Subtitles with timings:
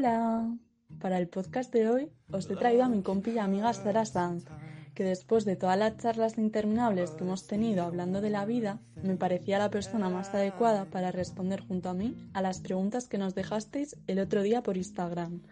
[0.00, 0.56] Hola.
[0.98, 4.46] Para el podcast de hoy os he traído a mi compi y amiga Sara Sanz,
[4.94, 9.16] que después de todas las charlas interminables que hemos tenido hablando de la vida, me
[9.16, 13.34] parecía la persona más adecuada para responder junto a mí a las preguntas que nos
[13.34, 15.42] dejasteis el otro día por Instagram.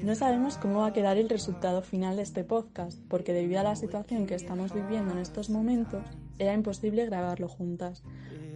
[0.00, 3.64] No sabemos cómo va a quedar el resultado final de este podcast, porque debido a
[3.64, 6.04] la situación que estamos viviendo en estos momentos,
[6.38, 8.02] era imposible grabarlo juntas,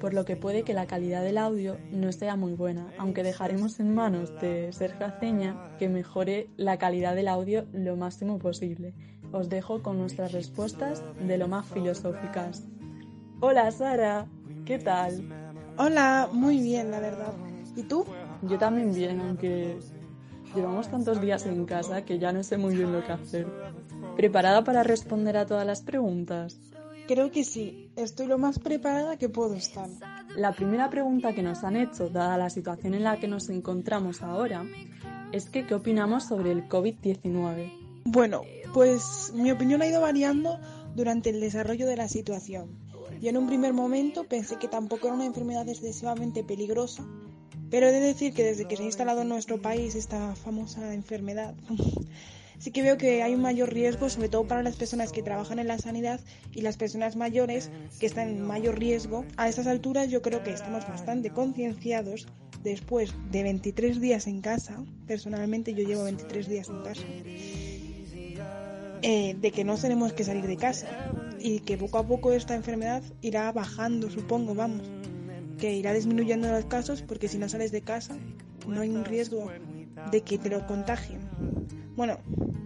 [0.00, 3.80] por lo que puede que la calidad del audio no sea muy buena, aunque dejaremos
[3.80, 8.92] en manos de Sergio Aceña que mejore la calidad del audio lo máximo posible.
[9.32, 12.64] Os dejo con nuestras respuestas de lo más filosóficas.
[13.40, 14.26] Hola Sara,
[14.64, 15.22] ¿qué tal?
[15.76, 17.32] Hola, muy bien, la verdad.
[17.76, 18.04] ¿Y tú?
[18.42, 19.78] Yo también bien, aunque
[20.54, 23.46] Llevamos tantos días en casa que ya no sé muy bien lo que hacer.
[24.16, 26.58] ¿Preparada para responder a todas las preguntas?
[27.06, 27.90] Creo que sí.
[27.96, 29.88] Estoy lo más preparada que puedo estar.
[30.36, 34.22] La primera pregunta que nos han hecho, dada la situación en la que nos encontramos
[34.22, 34.64] ahora,
[35.32, 37.72] es que ¿qué opinamos sobre el COVID-19?
[38.04, 40.58] Bueno, pues mi opinión ha ido variando
[40.94, 42.68] durante el desarrollo de la situación.
[43.20, 47.04] Yo en un primer momento pensé que tampoco era una enfermedad excesivamente peligrosa,
[47.70, 50.94] pero he de decir que desde que se ha instalado en nuestro país esta famosa
[50.94, 51.54] enfermedad,
[52.58, 55.58] sí que veo que hay un mayor riesgo, sobre todo para las personas que trabajan
[55.58, 56.20] en la sanidad
[56.54, 59.24] y las personas mayores que están en mayor riesgo.
[59.36, 62.26] A estas alturas yo creo que estamos bastante concienciados
[62.62, 67.04] después de 23 días en casa, personalmente yo llevo 23 días en casa,
[69.02, 70.88] eh, de que no tenemos que salir de casa
[71.38, 74.82] y que poco a poco esta enfermedad irá bajando, supongo, vamos
[75.58, 78.16] que irá disminuyendo los casos porque si no sales de casa
[78.66, 79.50] no hay un riesgo
[80.10, 81.20] de que te lo contagien.
[81.96, 82.18] Bueno,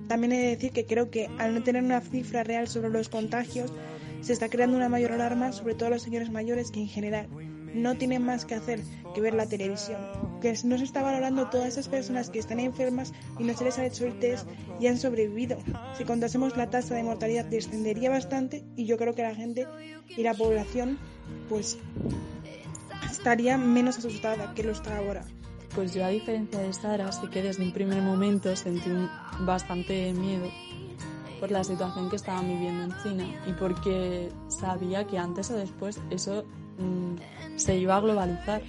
[0.08, 3.08] también he de decir que creo que al no tener una cifra real sobre los
[3.08, 3.72] contagios,
[4.20, 7.28] se está creando una mayor alarma sobre todo los señores mayores que en general
[7.74, 8.80] no tienen más que hacer
[9.14, 9.98] que ver la televisión.
[10.40, 13.78] Que no se está valorando todas esas personas que están enfermas y no se les
[13.78, 14.46] ha hecho el test
[14.80, 15.56] y han sobrevivido.
[15.96, 19.66] Si contásemos la tasa de mortalidad descendería bastante y yo creo que la gente
[20.08, 20.98] y la población
[21.48, 21.78] pues
[23.22, 25.22] estaría menos asustada que lo está ahora.
[25.76, 28.90] Pues yo a diferencia de Sara, sí que desde un primer momento sentí
[29.42, 30.48] bastante miedo
[31.38, 36.00] por la situación que estaban viviendo en China y porque sabía que antes o después
[36.10, 36.44] eso
[36.78, 38.60] mm, se iba a globalizar.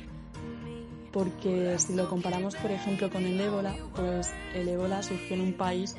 [1.11, 5.53] Porque si lo comparamos, por ejemplo, con el ébola, pues el ébola surgió en un
[5.53, 5.95] país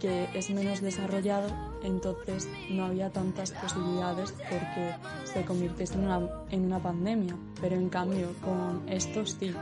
[0.00, 1.50] que es menos desarrollado,
[1.82, 4.94] entonces no había tantas posibilidades porque
[5.32, 7.36] se convirtiese en una, en una pandemia.
[7.60, 9.52] Pero en cambio, con esto sí.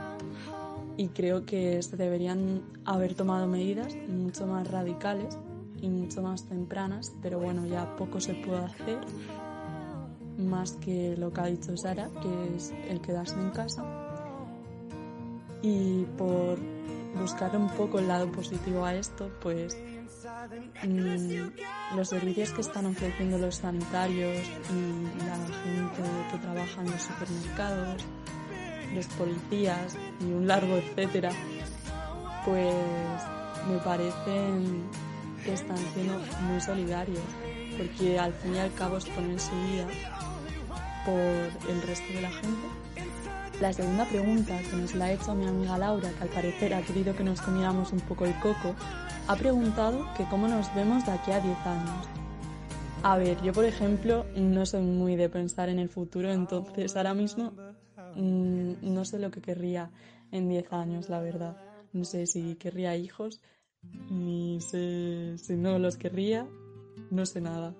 [0.97, 5.37] Y creo que se deberían haber tomado medidas mucho más radicales
[5.81, 8.99] y mucho más tempranas, pero bueno, ya poco se puede hacer
[10.37, 13.83] más que lo que ha dicho Sara, que es el quedarse en casa.
[15.61, 16.57] Y por
[17.19, 19.77] buscar un poco el lado positivo a esto, pues
[20.83, 24.37] Mm, los servicios que están ofreciendo los sanitarios
[24.69, 26.01] y la gente
[26.31, 28.05] que trabaja en los supermercados,
[28.93, 31.31] los policías y un largo etcétera,
[32.45, 32.73] pues
[33.67, 34.83] me parecen
[35.43, 37.23] que están siendo muy solidarios,
[37.77, 39.87] porque al fin y al cabo exponen su vida
[41.05, 42.88] por el resto de la gente.
[43.61, 46.81] La segunda pregunta que nos la ha hecho mi amiga Laura, que al parecer ha
[46.81, 48.73] querido que nos comiéramos un poco el coco,
[49.27, 52.07] ha preguntado que cómo nos vemos de aquí a 10 años.
[53.03, 57.13] A ver, yo por ejemplo no soy muy de pensar en el futuro, entonces ahora
[57.13, 57.51] mismo
[58.15, 59.91] mm, no sé lo que querría
[60.31, 61.57] en 10 años, la verdad.
[61.91, 63.41] No sé si querría hijos,
[64.09, 66.47] ni sé si no los querría,
[67.11, 67.75] no sé nada.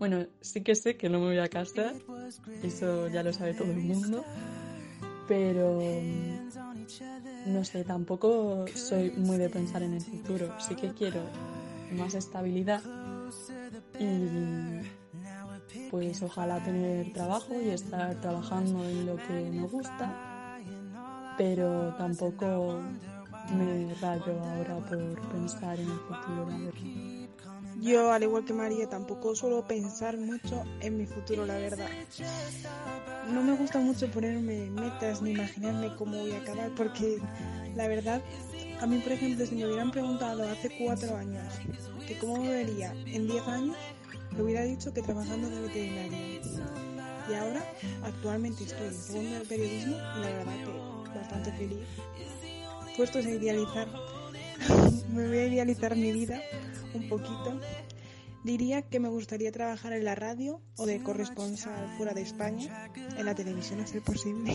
[0.00, 1.94] Bueno, sí que sé que no me voy a casar,
[2.64, 4.24] eso ya lo sabe todo el mundo,
[5.30, 5.78] pero
[7.46, 10.52] no sé, tampoco soy muy de pensar en el futuro.
[10.58, 11.20] Sí que quiero
[11.92, 12.82] más estabilidad
[14.00, 14.80] y
[15.88, 20.58] pues ojalá tener trabajo y estar trabajando en lo que me gusta,
[21.38, 22.80] pero tampoco
[23.56, 27.09] me rayo ahora por pensar en el futuro.
[27.80, 31.88] Yo, al igual que María, tampoco suelo pensar mucho en mi futuro, la verdad.
[33.32, 37.18] No me gusta mucho ponerme metas ni imaginarme cómo voy a acabar, porque
[37.74, 38.20] la verdad,
[38.80, 41.54] a mí, por ejemplo, si me hubieran preguntado hace cuatro años
[42.06, 43.76] que cómo me vería en diez años,
[44.36, 46.40] le hubiera dicho que trabajando de veterinaria.
[47.30, 47.64] Y ahora,
[48.02, 51.78] actualmente estoy en segundo de periodismo y la verdad que bastante feliz.
[52.96, 53.88] Puestos a idealizar,
[55.14, 56.42] me voy a idealizar mi vida
[56.94, 57.60] un poquito.
[58.44, 63.26] Diría que me gustaría trabajar en la radio o de corresponsal fuera de España, en
[63.26, 64.54] la televisión a ser posible.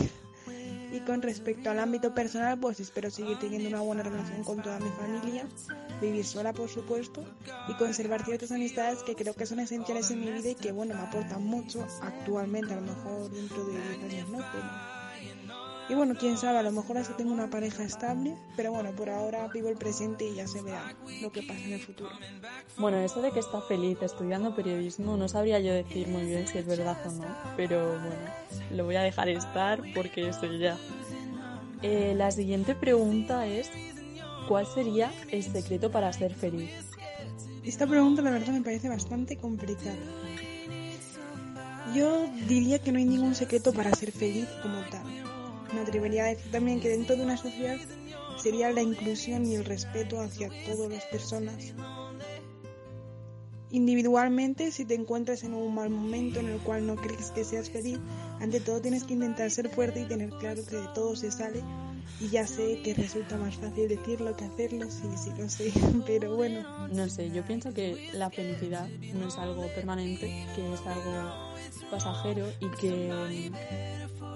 [0.92, 4.80] Y con respecto al ámbito personal, pues espero seguir teniendo una buena relación con toda
[4.80, 5.46] mi familia,
[6.02, 7.24] vivir sola por supuesto,
[7.68, 10.96] y conservar ciertas amistades que creo que son esenciales en mi vida y que bueno,
[10.96, 14.95] me aportan mucho actualmente, a lo mejor dentro de 10 años no, pero...
[15.88, 19.10] Y bueno, quién sabe, a lo mejor hasta tengo una pareja estable, pero bueno, por
[19.10, 22.10] ahora vivo el presente y ya se verá lo que pasa en el futuro.
[22.78, 26.58] Bueno, eso de que está feliz estudiando periodismo no sabría yo decir muy bien si
[26.58, 28.16] es verdad o no, pero bueno,
[28.72, 30.76] lo voy a dejar estar porque eso ya.
[31.84, 33.70] Eh, la siguiente pregunta es,
[34.48, 36.72] ¿cuál sería el secreto para ser feliz?
[37.64, 39.96] Esta pregunta la verdad me parece bastante complicada.
[41.94, 45.35] Yo diría que no hay ningún secreto para ser feliz como tal.
[45.74, 47.78] Me atrevería a decir también que dentro de una sociedad
[48.38, 51.74] sería la inclusión y el respeto hacia todas las personas.
[53.72, 57.70] Individualmente, si te encuentras en un mal momento en el cual no crees que seas
[57.70, 58.00] feliz,
[58.40, 61.62] ante todo tienes que intentar ser fuerte y tener claro que de todo se sale.
[62.22, 65.74] Y ya sé que resulta más fácil decirlo que hacerlo, sí, sí lo sé,
[66.06, 66.88] pero bueno.
[66.88, 71.56] No sé, yo pienso que la felicidad no es algo permanente, que es algo
[71.92, 73.52] pasajero y que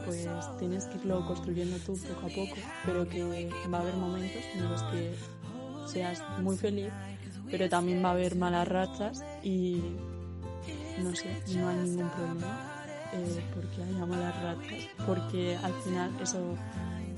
[0.06, 2.56] pues tienes que irlo construyendo tú poco a poco,
[2.86, 5.16] pero que va a haber momentos en los que
[5.88, 6.92] seas muy feliz,
[7.50, 9.82] pero también va a haber malas rachas y
[11.02, 16.56] no sé, no hay ningún problema eh, porque haya malas rachas, porque al final eso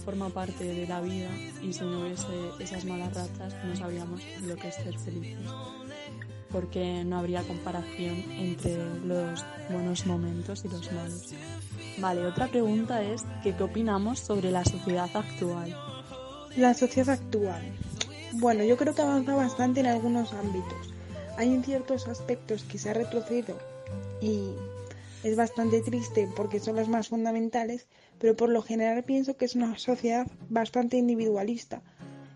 [0.04, 1.30] forma parte de la vida
[1.62, 2.26] y si no hubiese
[2.60, 5.48] esas malas rachas no sabríamos lo que es ser felices
[6.52, 11.34] porque no habría comparación entre los buenos momentos y los malos.
[11.98, 15.76] Vale, otra pregunta es ¿qué opinamos sobre la sociedad actual?
[16.56, 17.62] La sociedad actual.
[18.34, 20.94] Bueno, yo creo que avanza bastante en algunos ámbitos.
[21.38, 23.58] Hay en ciertos aspectos que se ha retrocedido
[24.22, 24.52] y
[25.24, 27.88] es bastante triste porque son los más fundamentales,
[28.20, 31.82] pero por lo general pienso que es una sociedad bastante individualista,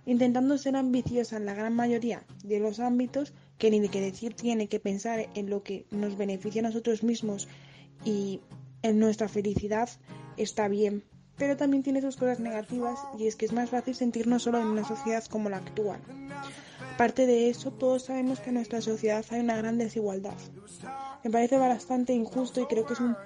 [0.06, 4.36] intentando ser ambiciosa en la gran mayoría de los ámbitos, que ni de qué decir
[4.36, 7.48] tiene que pensar en lo que nos beneficia a nosotros mismos
[8.04, 8.40] y
[8.86, 9.90] en nuestra felicidad
[10.38, 11.04] está bien,
[11.38, 14.68] pero también tiene sus cosas negativas y es que es más fácil sentirnos solo en
[14.68, 16.00] una sociedad como la actual.
[16.94, 20.36] Aparte de eso, todos sabemos que en nuestra sociedad hay una gran desigualdad.
[21.24, 23.18] Me parece bastante injusto y creo que es, un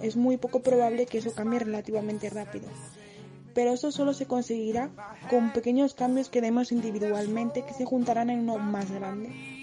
[0.00, 2.68] es muy poco probable que eso cambie relativamente rápido.
[3.54, 4.90] Pero eso solo se conseguirá
[5.28, 9.57] con pequeños cambios que demos individualmente que se juntarán en uno más grande.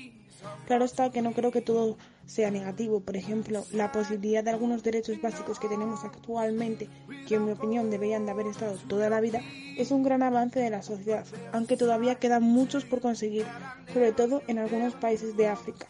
[0.68, 3.00] Claro está que no creo que todo sea negativo.
[3.02, 6.90] Por ejemplo, la posibilidad de algunos derechos básicos que tenemos actualmente,
[7.28, 9.42] que en mi opinión deberían de haber estado toda la vida,
[9.78, 13.46] es un gran avance de la sociedad, aunque todavía quedan muchos por conseguir,
[13.94, 15.88] sobre todo en algunos países de África.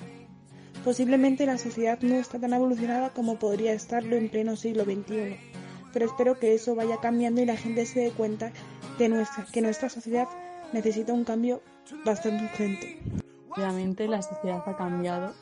[0.83, 5.37] Posiblemente la sociedad no está tan evolucionada como podría estarlo en pleno siglo XXI,
[5.93, 8.51] pero espero que eso vaya cambiando y la gente se dé cuenta
[8.99, 10.27] de nuestra, que nuestra sociedad
[10.73, 11.61] necesita un cambio
[12.05, 12.99] bastante urgente.
[13.55, 15.33] Obviamente la sociedad ha cambiado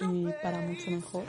[0.00, 1.24] y para mucho mejor,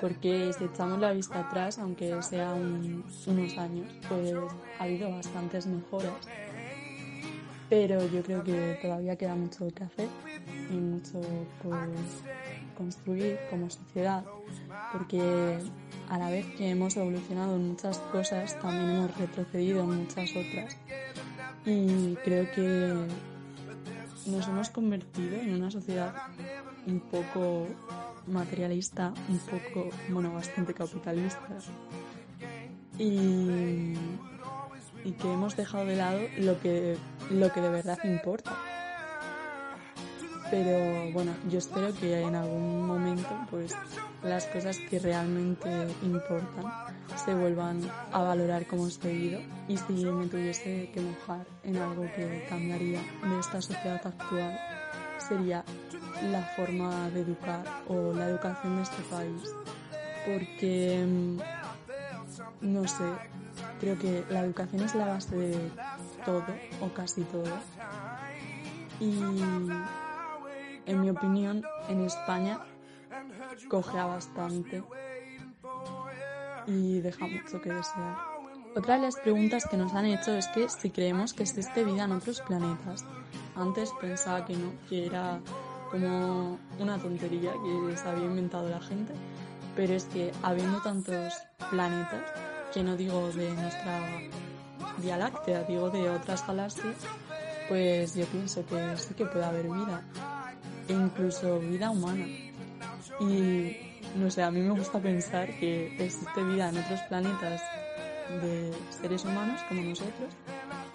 [0.00, 4.34] porque si echamos la vista atrás, aunque sea unos años, pues
[4.78, 6.14] ha habido bastantes mejoras,
[7.68, 10.08] pero yo creo que todavía queda mucho que hacer
[10.70, 11.20] y mucho
[11.62, 11.78] por
[12.76, 14.24] construir como sociedad,
[14.92, 15.58] porque
[16.08, 20.76] a la vez que hemos evolucionado en muchas cosas, también hemos retrocedido en muchas otras.
[21.66, 23.06] Y creo que
[24.28, 26.14] nos hemos convertido en una sociedad
[26.86, 27.66] un poco
[28.26, 31.58] materialista, un poco, bueno, bastante capitalista.
[32.98, 33.94] Y,
[35.18, 36.96] que hemos dejado de lado lo que,
[37.30, 38.56] lo que de verdad importa.
[40.50, 43.74] Pero bueno, yo espero que en algún momento pues
[44.22, 45.68] las cosas que realmente
[46.02, 46.64] importan
[47.24, 47.80] se vuelvan
[48.12, 53.00] a valorar como es debido y si me tuviese que mojar en algo que cambiaría
[53.22, 54.58] de esta sociedad actual
[55.18, 55.64] sería
[56.30, 59.54] la forma de educar o la educación de este país.
[60.24, 61.38] Porque mm,
[62.60, 63.04] no sé
[63.80, 65.70] creo que la educación es la base de
[66.24, 66.44] todo
[66.80, 67.44] o casi todo.
[69.00, 69.20] Y
[70.88, 72.60] en mi opinión, en España
[73.68, 74.82] cogea bastante
[76.66, 78.16] y deja mucho que desear.
[78.76, 82.04] Otra de las preguntas que nos han hecho es que si creemos que existe vida
[82.04, 83.04] en otros planetas.
[83.56, 85.40] Antes pensaba que no, que era
[85.90, 89.12] como una tontería que se había inventado la gente,
[89.74, 91.34] pero es que habiendo tantos
[91.70, 92.22] planetas,
[92.72, 94.00] que no digo de nuestra
[94.98, 96.96] Vía Láctea, digo de otras galaxias,
[97.68, 100.02] pues yo pienso que sí que puede haber vida,
[100.88, 102.26] e incluso vida humana.
[103.20, 103.76] Y
[104.16, 107.62] no sé, a mí me gusta pensar que existe vida en otros planetas
[108.42, 110.34] de seres humanos como nosotros,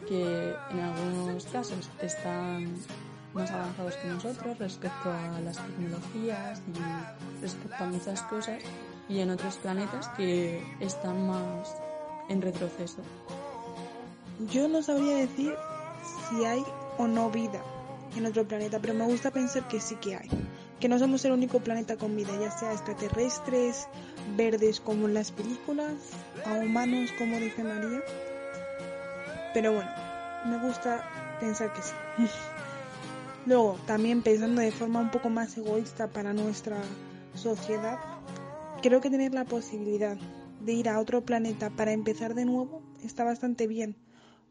[0.08, 2.74] que en algunos casos están
[3.34, 8.62] más avanzados que nosotros respecto a las tecnologías y respecto a muchas cosas,
[9.10, 11.76] y en otros planetas que están más
[12.30, 13.02] en retroceso.
[14.52, 15.54] Yo no sabría decir
[16.30, 16.64] si hay
[16.98, 17.62] o no vida
[18.18, 20.30] en otro planeta, pero me gusta pensar que sí que hay.
[20.80, 23.88] Que no somos el único planeta con vida, ya sea extraterrestres,
[24.36, 25.94] verdes como en las películas,
[26.46, 28.04] a humanos como dice María.
[29.54, 29.92] Pero bueno,
[30.46, 31.04] me gusta
[31.40, 31.94] pensar que sí.
[33.46, 36.78] Luego, también pensando de forma un poco más egoísta para nuestra
[37.36, 38.00] sociedad,
[38.82, 40.18] creo que tener la posibilidad
[40.62, 43.98] de ir a otro planeta para empezar de nuevo está bastante bien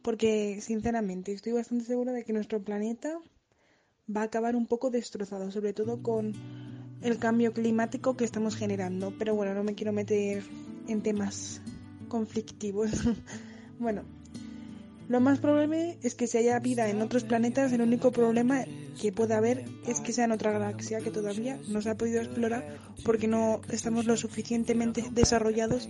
[0.03, 3.19] porque sinceramente estoy bastante segura de que nuestro planeta
[4.09, 6.33] va a acabar un poco destrozado, sobre todo con
[7.03, 9.13] el cambio climático que estamos generando.
[9.19, 10.43] Pero bueno, no me quiero meter
[10.89, 11.61] en temas
[12.09, 12.91] conflictivos.
[13.79, 14.05] bueno,
[15.09, 18.65] lo más probable es que si haya vida en otros planetas, el único problema
[19.01, 22.21] que pueda haber es que sea en otra galaxia que todavía no se ha podido
[22.21, 25.89] explorar porque no estamos lo suficientemente desarrollados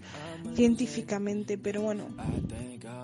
[0.54, 1.59] científicamente.
[1.59, 2.07] Pero bueno.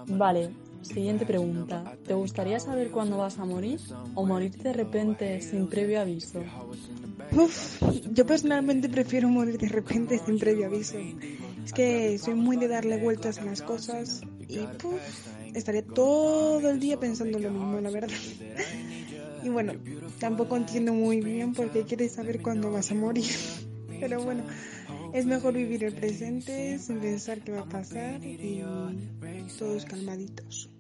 [0.07, 0.50] Vale,
[0.82, 1.97] Siguiente pregunta.
[2.06, 3.80] ¿Te gustaría saber cuándo vas a morir
[4.14, 6.42] o morir de repente sin previo aviso?
[7.32, 7.82] Uf,
[8.12, 10.99] yo personalmente prefiero morir de repente sin previo aviso.
[11.64, 15.00] Es que soy muy de darle vueltas a las cosas y puf,
[15.54, 18.08] estaría todo el día pensando lo mismo, la verdad.
[19.40, 19.73] Y bueno,
[20.18, 23.30] tampoco entiendo muy bien por qué quieres saber cuándo vas a morir.
[24.00, 24.42] Pero bueno,
[25.12, 28.62] es mejor vivir el presente sin pensar qué va a pasar y
[29.59, 30.71] todos calmaditos.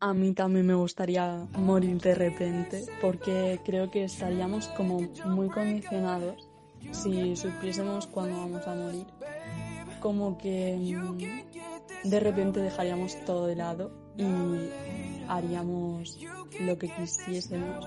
[0.00, 6.48] A mí también me gustaría morir de repente porque creo que estaríamos como muy condicionados
[6.92, 9.06] si supiésemos cuándo vamos a morir.
[10.00, 14.24] Como que mm, de repente dejaríamos todo de lado y
[15.28, 16.18] haríamos
[16.60, 17.86] lo que quisiésemos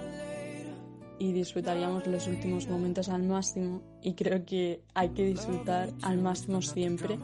[1.20, 6.62] y disfrutaríamos los últimos momentos al máximo y creo que hay que disfrutar al máximo
[6.62, 7.18] siempre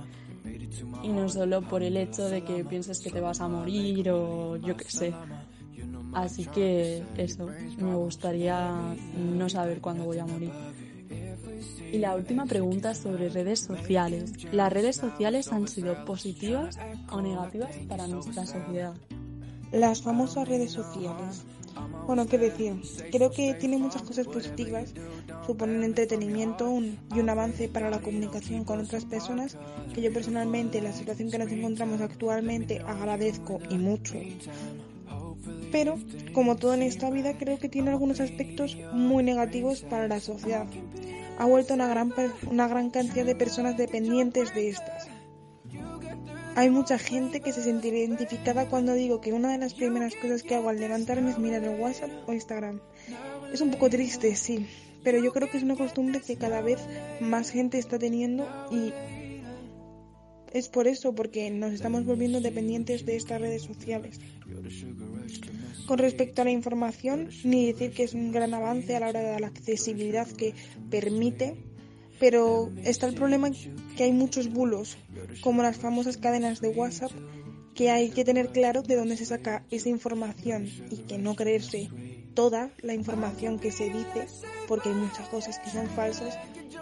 [1.03, 4.57] y no solo por el hecho de que pienses que te vas a morir o
[4.57, 5.13] yo qué sé.
[6.13, 7.47] Así que eso,
[7.79, 8.71] me gustaría
[9.17, 10.51] no saber cuándo voy a morir.
[11.91, 14.31] Y la última pregunta sobre redes sociales.
[14.51, 16.77] ¿Las redes sociales han sido positivas
[17.12, 18.93] o negativas para nuestra sociedad?
[19.71, 21.43] Las famosas redes sociales
[22.05, 24.93] bueno, qué decir, creo que tiene muchas cosas positivas,
[25.45, 26.69] suponen entretenimiento
[27.15, 29.57] y un avance para la comunicación con otras personas
[29.93, 34.15] que yo personalmente, en la situación que nos encontramos actualmente, agradezco y mucho.
[35.71, 35.97] Pero,
[36.33, 40.67] como todo en esta vida, creo que tiene algunos aspectos muy negativos para la sociedad.
[41.39, 42.13] Ha vuelto una gran,
[42.49, 45.12] una gran cantidad de personas dependientes de estas
[46.55, 50.43] hay mucha gente que se siente identificada cuando digo que una de las primeras cosas
[50.43, 52.79] que hago al levantarme es mirar el WhatsApp o Instagram.
[53.51, 54.67] Es un poco triste, sí,
[55.03, 56.79] pero yo creo que es una costumbre que cada vez
[57.19, 58.93] más gente está teniendo y
[60.53, 64.19] es por eso, porque nos estamos volviendo dependientes de estas redes sociales.
[65.88, 69.22] Con respecto a la información, ni decir que es un gran avance a la hora
[69.22, 70.53] de la accesibilidad que
[70.91, 71.72] permite
[72.20, 73.51] pero está el problema
[73.98, 74.98] que hay muchos bulos,
[75.41, 77.12] como las famosas cadenas de WhatsApp,
[77.74, 81.89] que hay que tener claro de dónde se saca esa información y que no creerse
[82.34, 84.27] toda la información que se dice,
[84.67, 86.38] porque hay muchas cosas que son falsas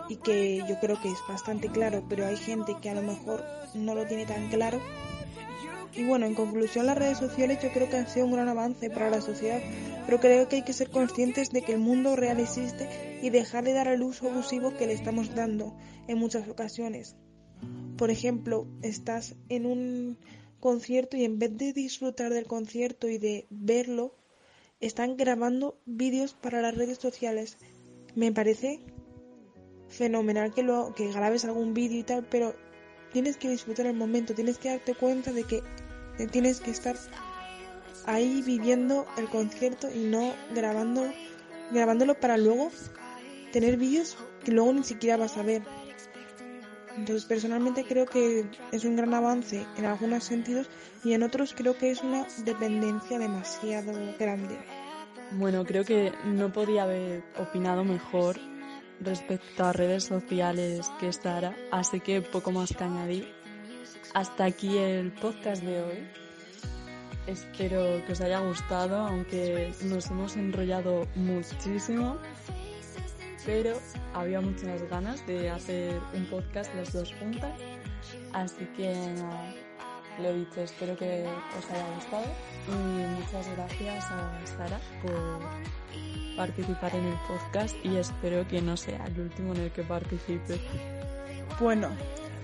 [0.10, 3.44] y que yo creo que es bastante claro, pero hay gente que a lo mejor
[3.74, 4.82] no lo tiene tan claro.
[5.94, 8.90] Y bueno, en conclusión, las redes sociales yo creo que han sido un gran avance
[8.90, 9.62] para la sociedad,
[10.06, 13.64] pero creo que hay que ser conscientes de que el mundo real existe y dejar
[13.66, 15.76] de dar el uso abusivo que le estamos dando
[16.08, 17.16] en muchas ocasiones.
[17.98, 20.18] Por ejemplo, estás en un
[20.60, 24.16] concierto y en vez de disfrutar del concierto y de verlo,
[24.80, 27.58] están grabando vídeos para las redes sociales.
[28.16, 28.80] Me parece
[29.90, 32.56] fenomenal que lo que grabes algún vídeo y tal, pero
[33.12, 35.44] tienes que disfrutar el momento, tienes que darte cuenta de
[36.28, 36.96] tienes que estar
[38.06, 41.12] ahí viviendo el concierto y no grabando
[41.72, 42.70] grabándolo para luego
[43.52, 45.62] tener vídeos que luego ni siquiera vas a ver.
[46.98, 50.70] Entonces personalmente creo que es un gran avance en algunos sentidos
[51.04, 54.58] y en otros creo que es una dependencia demasiado grande.
[55.32, 58.38] Bueno, creo que no podía haber opinado mejor
[59.00, 63.41] respecto a redes sociales que Sara, así que poco más que añadir.
[64.14, 66.08] Hasta aquí el podcast de hoy.
[67.28, 72.18] Espero que os haya gustado, aunque nos hemos enrollado muchísimo,
[73.46, 73.78] pero
[74.14, 77.54] había muchas ganas de hacer un podcast las dos juntas.
[78.34, 79.54] Así que nada,
[80.20, 81.26] lo dicho, espero que
[81.58, 82.26] os haya gustado
[82.68, 89.06] y muchas gracias a Sara por participar en el podcast y espero que no sea
[89.06, 90.60] el último en el que participe.
[91.60, 91.90] Bueno,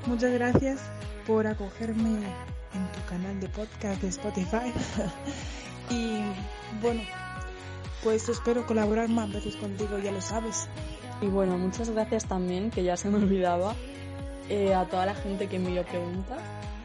[0.06, 0.80] muchas gracias
[1.28, 2.24] por acogerme
[2.74, 4.72] en tu canal de podcast de Spotify.
[5.90, 6.22] y
[6.82, 7.02] bueno,
[8.02, 10.70] pues espero colaborar más veces contigo, ya lo sabes.
[11.22, 13.76] Y bueno, muchas gracias también, que ya se me olvidaba,
[14.48, 16.40] eh, a toda la gente que envió preguntas,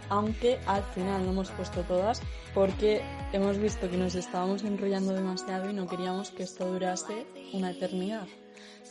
[0.09, 2.21] aunque al final no hemos puesto todas
[2.53, 7.71] porque hemos visto que nos estábamos enrollando demasiado y no queríamos que esto durase una
[7.71, 8.27] eternidad.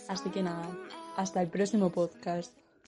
[0.07, 0.69] Así que nada,
[1.17, 2.60] hasta el próximo podcast.